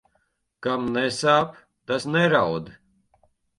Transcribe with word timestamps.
Kam 0.67 0.87
nesāp, 0.95 1.53
tas 1.91 2.09
neraud. 2.17 2.75